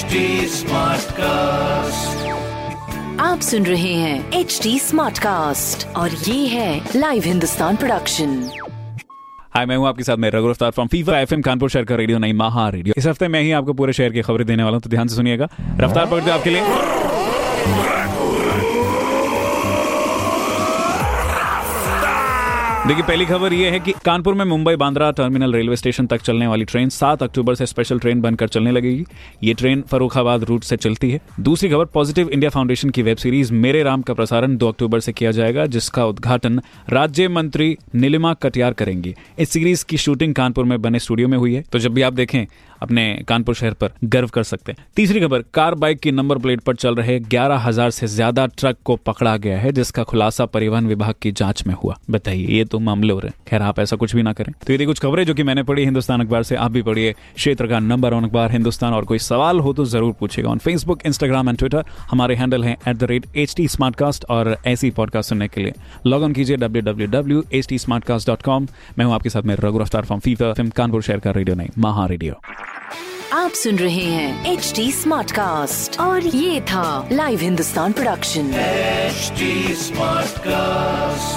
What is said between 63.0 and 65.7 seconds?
rate H T और ऐसी podcast सुनने के